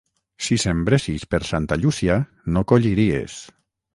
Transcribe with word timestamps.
Si 0.45 0.55
sembressis 0.63 1.25
per 1.33 1.41
Santa 1.51 1.77
Llúcia, 1.83 2.17
no 2.57 2.63
colliries. 2.73 3.39